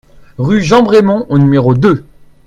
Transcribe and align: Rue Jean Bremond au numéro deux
Rue 0.39 0.63
Jean 0.63 0.81
Bremond 0.81 1.27
au 1.29 1.37
numéro 1.37 1.75
deux 1.75 2.07